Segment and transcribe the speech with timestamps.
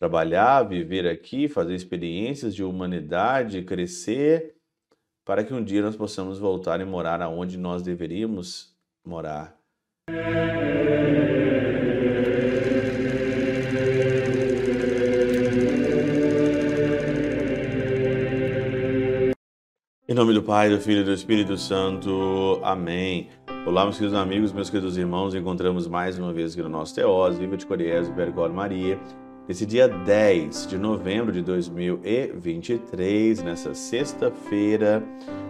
[0.00, 4.54] trabalhar, viver aqui, fazer experiências de humanidade, crescer,
[5.26, 8.74] para que um dia nós possamos voltar e morar aonde nós deveríamos
[9.06, 9.54] morar.
[20.08, 22.58] Em nome do Pai, do Filho e do Espírito Santo.
[22.64, 23.28] Amém.
[23.66, 25.34] Olá, meus queridos amigos, meus queridos irmãos.
[25.34, 28.98] Encontramos mais uma vez aqui no nosso Teós, Viva de Coriés, Percor Maria.
[29.50, 35.02] Nesse dia 10 de novembro de 2023, nessa sexta-feira,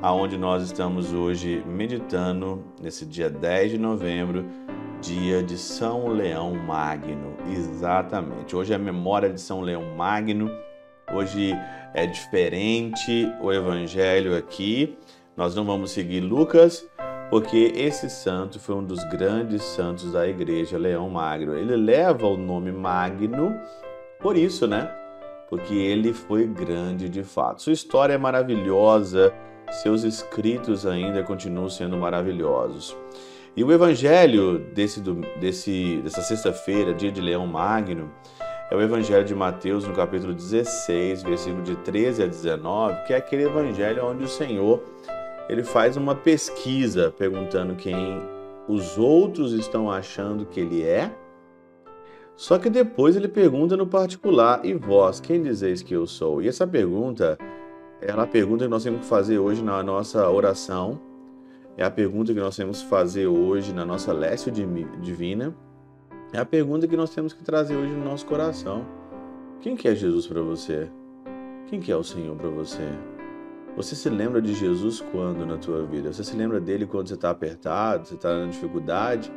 [0.00, 4.46] aonde nós estamos hoje meditando, nesse dia 10 de novembro,
[5.02, 7.36] dia de São Leão Magno.
[7.52, 8.56] Exatamente.
[8.56, 10.50] Hoje é a memória de São Leão Magno
[11.14, 11.52] Hoje
[11.92, 14.96] é diferente o evangelho aqui.
[15.36, 16.88] Nós não vamos seguir Lucas,
[17.32, 21.56] porque esse santo foi um dos grandes santos da igreja, Leão Magno.
[21.56, 23.58] Ele leva o nome Magno
[24.20, 24.94] por isso, né?
[25.48, 27.62] Porque ele foi grande de fato.
[27.62, 29.32] Sua história é maravilhosa,
[29.70, 32.94] seus escritos ainda continuam sendo maravilhosos.
[33.56, 35.00] E o evangelho desse,
[35.40, 38.12] desse, dessa sexta-feira, dia de Leão Magno,
[38.70, 43.16] é o Evangelho de Mateus, no capítulo 16, versículo de 13 a 19, que é
[43.16, 44.82] aquele evangelho onde o Senhor
[45.48, 47.94] ele faz uma pesquisa perguntando quem
[48.68, 51.14] os outros estão achando que ele é.
[52.36, 56.48] Só que depois ele pergunta no particular: "E vós, quem dizeis que eu sou?" E
[56.48, 57.36] essa pergunta
[58.00, 61.00] é a pergunta que nós temos que fazer hoje na nossa oração.
[61.76, 65.54] É a pergunta que nós temos que fazer hoje na nossa lécio divina
[66.32, 68.86] é a pergunta que nós temos que trazer hoje no nosso coração.
[69.60, 70.88] Quem que é Jesus para você?
[71.66, 72.88] Quem que é o Senhor para você?
[73.76, 76.12] Você se lembra de Jesus quando na tua vida?
[76.12, 79.32] Você se lembra dele quando você está apertado, você está na dificuldade?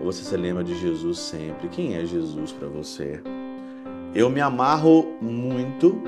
[0.00, 1.68] Ou você se lembra de Jesus sempre?
[1.68, 3.22] Quem é Jesus para você?
[4.14, 6.02] Eu me amarro muito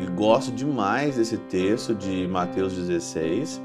[0.00, 3.62] e gosto demais desse texto de Mateus 16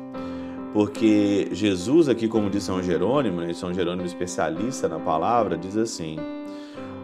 [0.73, 6.17] porque Jesus, aqui, como diz São Jerônimo, né, São Jerônimo especialista na palavra, diz assim: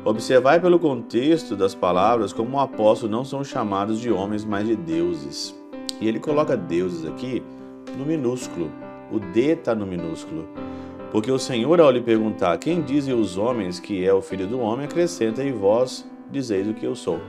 [0.04, 4.76] Observai pelo contexto das palavras como o apóstolo não são chamados de homens, mas de
[4.76, 5.56] deuses.
[6.00, 7.44] E ele coloca deuses aqui
[7.98, 8.72] no minúsculo.
[9.12, 10.48] O D está no minúsculo.
[11.12, 14.60] Porque o Senhor, ao lhe perguntar quem dizem os homens que é o filho do
[14.60, 17.20] homem, acrescenta: E vós dizeis o que eu sou.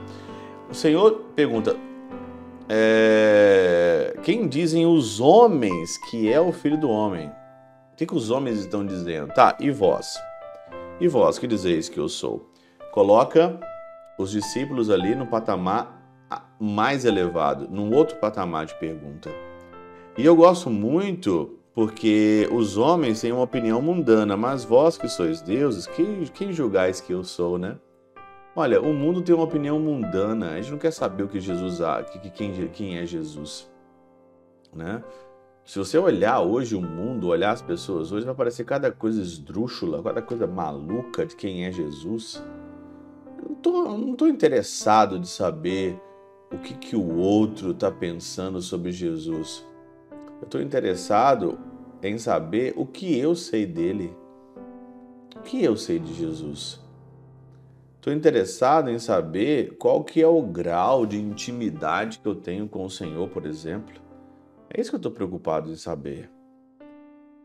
[0.69, 1.75] O Senhor pergunta:
[2.69, 7.27] é, quem dizem os homens que é o filho do homem?
[7.93, 9.33] O que, que os homens estão dizendo?
[9.33, 10.17] Tá, e vós?
[10.99, 12.51] E vós que dizeis que eu sou?
[12.91, 13.57] Coloca
[14.17, 15.96] os discípulos ali no patamar
[16.59, 19.29] mais elevado, num outro patamar de pergunta.
[20.17, 25.41] E eu gosto muito porque os homens têm uma opinião mundana, mas vós que sois
[25.41, 27.77] deuses, quem, quem julgais que eu sou, né?
[28.55, 30.53] Olha, o mundo tem uma opinião mundana.
[30.53, 31.77] A gente não quer saber o que Jesus
[32.11, 33.69] que, quem, quem é Jesus,
[34.73, 35.03] né?
[35.63, 40.01] Se você olhar hoje o mundo, olhar as pessoas hoje, vai parecer cada coisa esdrúxula,
[40.01, 42.43] cada coisa maluca de quem é Jesus.
[43.37, 46.01] Eu não tô, não tô interessado de saber
[46.51, 49.65] o que, que o outro está pensando sobre Jesus.
[50.39, 51.59] Eu estou interessado
[52.01, 54.15] em saber o que eu sei dele.
[55.35, 56.79] O que eu sei de Jesus.
[57.95, 62.85] Estou interessado em saber qual que é o grau de intimidade que eu tenho com
[62.85, 63.99] o Senhor, por exemplo.
[64.69, 66.29] É isso que eu estou preocupado em saber.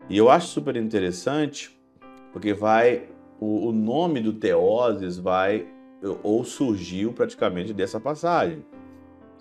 [0.08, 1.76] E eu acho super interessante
[2.32, 3.08] porque vai
[3.40, 5.66] o, o nome do Teoses vai
[6.22, 8.64] ou surgiu praticamente dessa passagem,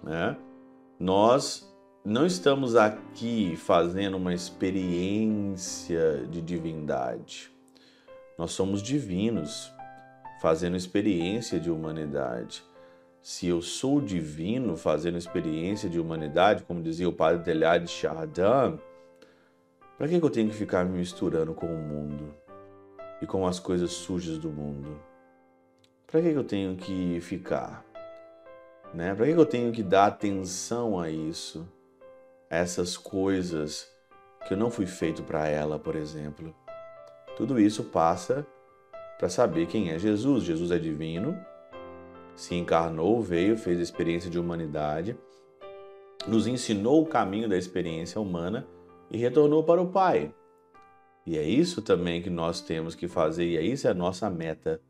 [0.04, 0.38] né?
[1.00, 1.72] Nós
[2.04, 7.52] não estamos aqui fazendo uma experiência de divindade.
[8.38, 9.72] Nós somos divinos
[10.42, 12.64] fazendo experiência de humanidade.
[13.22, 18.80] Se eu sou divino fazendo experiência de humanidade, como dizia o padre Telhade de Chardin,
[19.96, 22.34] para que eu tenho que ficar me misturando com o mundo
[23.22, 25.00] e com as coisas sujas do mundo?
[26.08, 27.91] Para que eu tenho que ficar?
[28.94, 29.16] Né?
[29.16, 31.68] Para que eu tenho que dar atenção a isso,
[32.50, 33.90] a essas coisas
[34.48, 36.54] que eu não fui feito para ela, por exemplo?
[37.38, 38.46] Tudo isso passa
[39.18, 40.44] para saber quem é Jesus.
[40.44, 41.38] Jesus é divino,
[42.36, 45.18] se encarnou, veio, fez a experiência de humanidade,
[46.28, 48.68] nos ensinou o caminho da experiência humana
[49.10, 50.34] e retornou para o Pai.
[51.26, 54.30] E é isso também que nós temos que fazer, e é isso é a nossa
[54.30, 54.82] meta.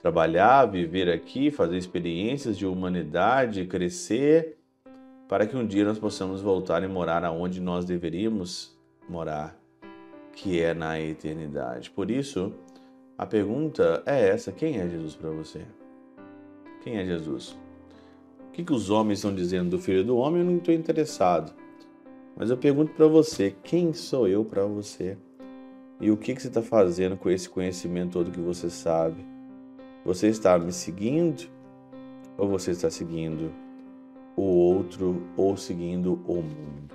[0.00, 4.56] Trabalhar, viver aqui, fazer experiências de humanidade, crescer,
[5.28, 8.76] para que um dia nós possamos voltar e morar aonde nós deveríamos
[9.08, 9.58] morar,
[10.32, 11.90] que é na eternidade.
[11.90, 12.52] Por isso,
[13.18, 15.62] a pergunta é essa: quem é Jesus para você?
[16.82, 17.58] Quem é Jesus?
[18.48, 20.40] O que, que os homens estão dizendo do Filho do Homem?
[20.40, 21.52] Eu não estou interessado.
[22.36, 25.16] Mas eu pergunto para você: quem sou eu para você?
[26.00, 29.35] E o que, que você está fazendo com esse conhecimento todo que você sabe?
[30.06, 31.48] Você está me seguindo
[32.38, 33.50] ou você está seguindo
[34.36, 36.94] o outro ou seguindo o mundo?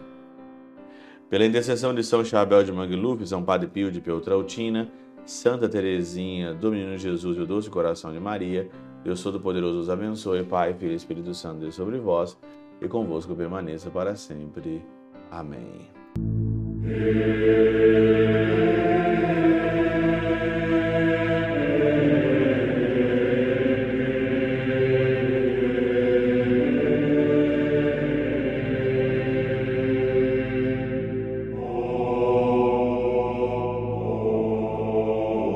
[1.30, 4.90] Pela intercessão de São Chabel de Mangluf, São Padre Pio de Peltrautina,
[5.26, 8.70] Santa Teresinha, do Menino Jesus e o Doce Coração de Maria,
[9.04, 12.38] Deus Todo-Poderoso os abençoe, Pai, Filho e Espírito Santo, Deus sobre vós
[12.80, 14.82] e convosco permaneça para sempre.
[15.30, 15.90] Amém.